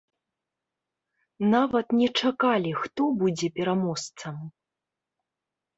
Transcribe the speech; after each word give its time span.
Нават 1.55 1.87
не 1.99 2.09
чакалі, 2.23 2.71
хто 2.85 3.03
будзе 3.21 3.47
пераможцам. 3.61 4.35